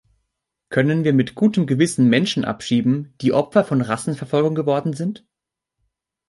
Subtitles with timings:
[0.69, 5.27] Können wir mit gutem Gewissen Menschen abschieben, die Opfer von Rassenverfolgung geworden sind?